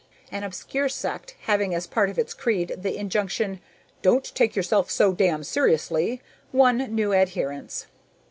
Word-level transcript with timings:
An 0.31 0.43
obscure 0.43 0.89
sect, 0.89 1.35
having 1.41 1.75
as 1.75 1.85
part 1.85 2.09
of 2.09 2.17
its 2.17 2.33
creed 2.33 2.73
the 2.75 2.97
injunction 2.97 3.61
"Don't 4.01 4.33
take 4.33 4.55
yourself 4.55 4.89
so 4.89 5.11
damn 5.13 5.43
seriously," 5.43 6.23
won 6.51 6.77
new 6.95 7.13
adherents. 7.13 7.85